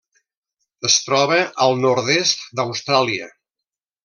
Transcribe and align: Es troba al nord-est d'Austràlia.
Es 0.89 0.95
troba 1.09 1.37
al 1.67 1.77
nord-est 1.83 2.45
d'Austràlia. 2.61 3.31